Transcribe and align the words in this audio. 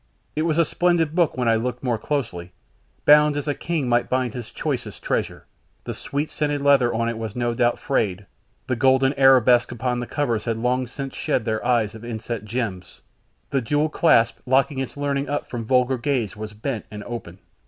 It 0.35 0.41
was 0.49 0.57
a 0.57 0.65
splendid 0.65 1.13
book 1.13 1.37
when 1.37 1.47
I 1.47 1.53
looked 1.53 1.83
more 1.83 1.99
closely, 1.99 2.53
bound 3.05 3.37
as 3.37 3.47
a 3.47 3.53
king 3.53 3.87
might 3.87 4.09
bind 4.09 4.33
his 4.33 4.49
choicest 4.49 5.03
treasure, 5.03 5.45
the 5.83 5.93
sweet 5.93 6.31
scented 6.31 6.61
leather 6.61 6.91
on 6.91 7.07
it 7.07 7.19
was 7.19 7.35
no 7.35 7.53
doubt 7.53 7.77
frayed; 7.77 8.25
the 8.65 8.75
golden 8.75 9.13
arabesques 9.13 9.71
upon 9.71 9.99
the 9.99 10.07
covers 10.07 10.45
had 10.45 10.57
long 10.57 10.87
since 10.87 11.13
shed 11.13 11.45
their 11.45 11.63
eyes 11.63 11.93
of 11.93 12.03
inset 12.03 12.45
gems, 12.45 13.01
the 13.51 13.61
jewelled 13.61 13.93
clasp 13.93 14.39
locking 14.47 14.79
its 14.79 14.97
learning 14.97 15.29
up 15.29 15.47
from 15.47 15.65
vulgar 15.65 15.99
gaze 15.99 16.35
was 16.35 16.53
bent 16.53 16.87
and 16.89 17.03
open. 17.03 17.37